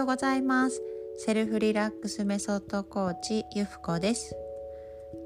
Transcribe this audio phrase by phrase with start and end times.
[0.00, 0.82] ようございます。
[1.18, 4.34] セルフリラックスメソッドコーチゆふこです。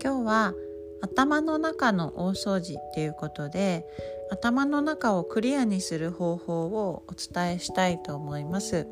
[0.03, 0.53] 今日は
[1.01, 3.87] 頭の中の大掃除っていうことで
[4.33, 8.89] 頭の中をクリアにする方法をお伝えしたいと思います。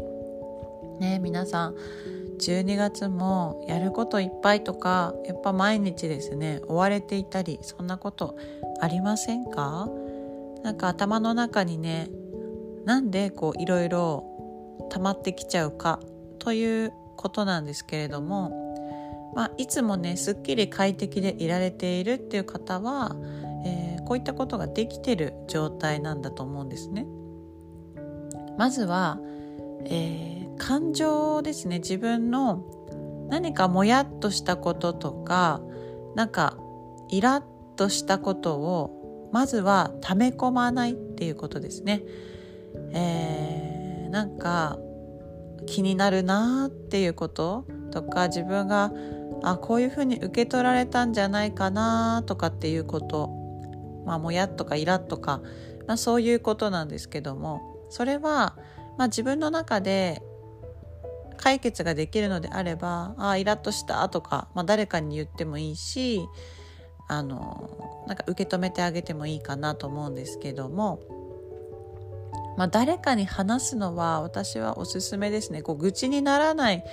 [1.00, 1.75] ね皆さん
[2.39, 8.37] 12月もやることいっぱいとかやっぱ毎日ですね追われていたりそんなこと
[8.80, 9.89] ありませんか？
[10.62, 12.09] なんか頭の中にね
[12.84, 14.28] なんでこういろいろ
[14.91, 16.00] 溜まってきちゃうか
[16.38, 23.16] ということなんですけれども、まあ、いつもねすっきり快適でいられているっていう方は、
[23.64, 27.06] えー、こういったことができてる状態なんだと思うんですね。
[28.58, 29.18] まずは、
[29.86, 32.64] えー、感情ですね自分の
[33.28, 35.60] 何かもやっとしたこととか
[36.14, 36.58] なんか
[37.08, 37.44] イラッ
[37.77, 42.02] としたことをまずは溜め込まないっていうことですね。
[42.92, 43.61] えー、
[44.12, 44.78] なんか
[45.66, 47.64] 気になるなっていうこと？
[47.91, 48.92] とか自分が
[49.42, 53.30] あこういうふうに受け取られたんじゃないかなとかっていうこと。
[54.06, 55.40] まあもやとかイラッとか、
[55.86, 57.60] まあ、そういうことなんですけども。
[57.88, 58.56] それは、
[58.98, 60.22] まあ、自分の中で
[61.36, 66.27] 解決ができるのであればあイラッとしたとか、まあ、誰かに言ってもいいし
[67.08, 71.00] あのなんか受け止めてあげてもいいかなと思うんですけども。
[72.56, 75.62] まあ、誰かに話すのは私はおすすめですね。
[75.62, 76.84] こう愚痴にならない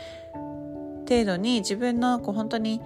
[1.08, 2.82] 程度に自分のこう本当に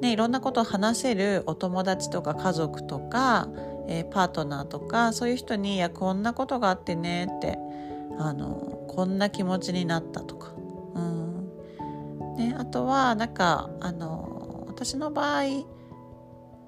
[0.00, 3.48] ねいろんなことを話せるお友達とか家族とか、
[3.88, 7.58] えー、パートナーとかそういう人に「いやこんなことがあってね」って
[8.18, 10.52] あのこんな気持ちになったとか、
[10.94, 11.50] うん。
[12.36, 15.42] ね、あとはなんかあの私の場合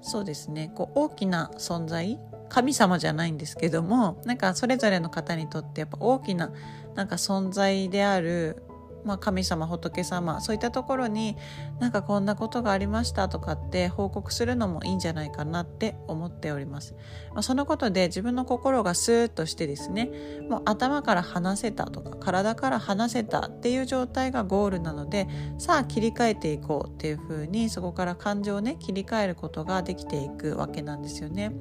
[0.01, 0.71] そうですね。
[0.75, 2.19] こう大きな存在
[2.49, 6.51] 神様じゃないんですけどもなんかそれぞれの方にとってやっぱ大きな
[6.95, 8.63] なんか存在である、
[9.05, 11.37] まあ、神様仏様そういったところに
[11.79, 16.95] なんかこんなことがありましたとかって報告するのもいいんじゃないかなって思っております、
[17.31, 20.09] まあ、そのことで自分の心がスーッとしてですね
[20.49, 25.27] もう頭から話せたとか体から話せたっていう状態がゴールなので
[25.59, 31.53] さあ切り替えていこうっていうふうにそこから感情をね切り替えることができていくわけなんですよね。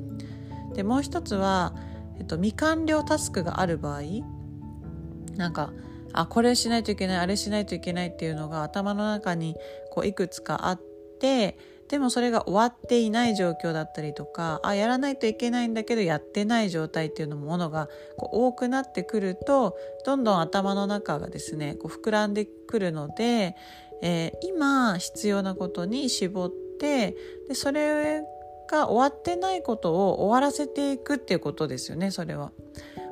[0.78, 1.74] でもう一つは、
[2.20, 4.02] えっと、未完了タスクがある場合
[5.34, 5.72] なんか
[6.12, 9.56] あこれしないといけないあれしないといけないっていうのが頭の中に
[9.90, 10.80] こういくつかあっ
[11.20, 11.58] て
[11.88, 23.56] でもそれが終わっていない状況だったりとかあやらないといけないんだけどやってない状態っていうのものがこう多くなってくるとどんどん頭の中がですねこう膨らんでくるので、
[24.00, 27.16] えー、今必要なことに絞って
[27.48, 28.22] でそれ
[28.68, 32.52] が終わってないことを終わらせていくっていうことですよねそれは。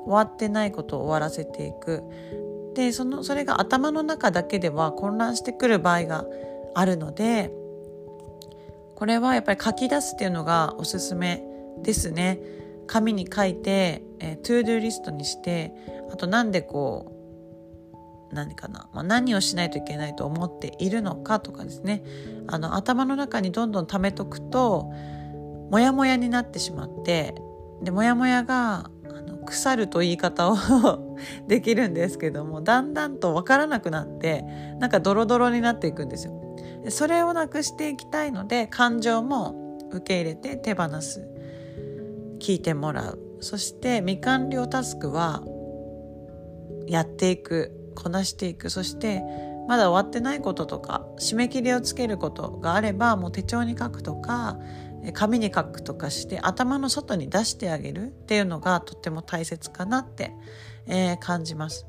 [0.04, 2.04] 終わってないことを終わらせていく。
[2.74, 6.26] でそのそれが頭の中だけでは混乱してくる場合が
[6.74, 7.50] あるので
[8.94, 11.42] これはやっぱり書き出すっていうのがおすすめ
[11.82, 12.40] ですね。
[12.86, 15.72] 紙に書いて、えー、 ToDoリストにして
[16.12, 17.12] あとなんでこ
[18.30, 22.04] う何かな、まあ、何をしないといけないと思っているのかとかですね
[22.46, 24.92] あの頭の中にどんどん貯めとくと
[25.71, 27.34] モヤモヤになってしまって
[27.82, 30.56] でモヤモヤがあの腐ると言い方を
[31.49, 34.44] できるんですけどもだんだんと分からなくなって
[34.78, 36.43] なんかドロドロになっていくんですよ。
[36.88, 41.27] それをなくしていきたいので感情も受け入れて手放す。
[42.38, 43.19] 聞いてもらう。
[43.41, 45.43] そして未完了タスクは
[46.87, 47.72] やっていく。
[47.97, 48.71] こなしていく。
[48.71, 49.22] そして
[49.66, 54.59] まだ終わってないこととか締め切りをつけることがあればもう手帳に書くとか
[55.12, 60.32] 紙に書くとかして頭の外に出してあげるっていうのがとっても大切かなって、
[60.86, 61.86] えー、感じます。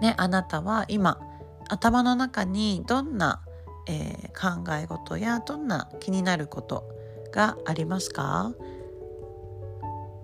[0.00, 1.18] ね、あなたは今
[1.68, 3.42] 頭の中にどんな、
[3.88, 6.84] えー、考え事やどんな気になること
[7.32, 8.52] がありますか？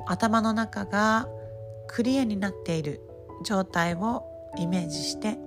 [0.07, 1.27] 頭の中が
[1.89, 3.01] クリアになっている
[3.45, 4.25] 状態を
[4.59, 5.39] イメージして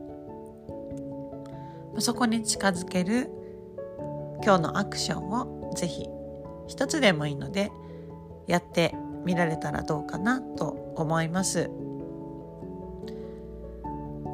[2.00, 3.30] そこに近づける
[4.44, 6.07] 今日のアクションをぜひ
[6.68, 7.71] 一つでもいいので
[8.47, 11.69] やってみられたらどうかなと思います。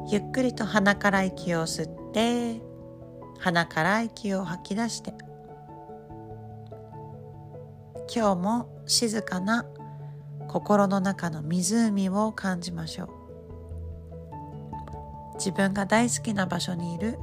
[0.08, 2.60] ゆっくりと鼻から息を吸って
[3.38, 5.14] 鼻から息を吐き出して。
[8.14, 9.66] 今日も静かな
[10.48, 13.08] 心の中の湖を感じましょう。
[15.34, 17.18] 自分が大好きな場所にいる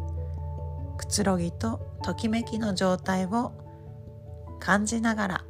[0.98, 3.54] くつろぎとときめきの状態を
[4.62, 5.46] 感じながら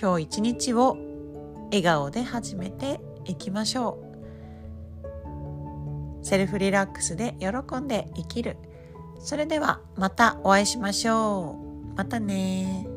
[0.00, 0.96] 今日一日を
[1.64, 3.98] 笑顔で始めていきましょ
[6.22, 6.24] う。
[6.24, 7.48] セルフリラックスで喜
[7.78, 8.56] んで生きる。
[9.18, 11.56] それではまたお会いしましょ
[11.92, 11.94] う。
[11.96, 12.88] またね